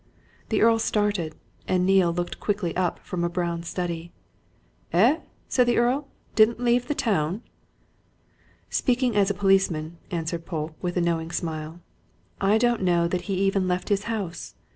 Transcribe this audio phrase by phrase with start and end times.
[0.49, 1.35] The Earl started,
[1.67, 4.11] and Neale looked quickly up from a brown study.
[4.91, 6.07] "Eh?" said the Earl.
[6.33, 7.43] "Didn't leave the town?"
[8.71, 11.81] "Speaking as a policeman," answered Polke, with a knowing smile,
[12.41, 14.55] "I don't know that he even left his house.